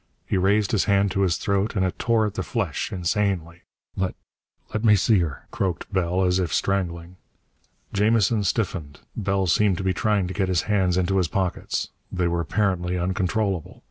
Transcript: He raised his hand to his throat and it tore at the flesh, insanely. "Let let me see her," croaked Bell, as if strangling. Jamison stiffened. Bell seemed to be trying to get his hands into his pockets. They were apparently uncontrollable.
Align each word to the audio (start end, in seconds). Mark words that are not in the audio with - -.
He 0.25 0.35
raised 0.35 0.71
his 0.71 0.85
hand 0.85 1.11
to 1.11 1.21
his 1.21 1.37
throat 1.37 1.75
and 1.75 1.85
it 1.85 1.99
tore 1.99 2.25
at 2.25 2.33
the 2.33 2.41
flesh, 2.41 2.91
insanely. 2.91 3.61
"Let 3.95 4.15
let 4.73 4.83
me 4.83 4.95
see 4.95 5.19
her," 5.19 5.45
croaked 5.51 5.93
Bell, 5.93 6.23
as 6.23 6.39
if 6.39 6.51
strangling. 6.51 7.17
Jamison 7.93 8.43
stiffened. 8.43 9.01
Bell 9.15 9.45
seemed 9.45 9.77
to 9.77 9.83
be 9.83 9.93
trying 9.93 10.27
to 10.27 10.33
get 10.33 10.49
his 10.49 10.63
hands 10.63 10.97
into 10.97 11.17
his 11.17 11.27
pockets. 11.27 11.89
They 12.11 12.27
were 12.27 12.41
apparently 12.41 12.97
uncontrollable. 12.97 13.79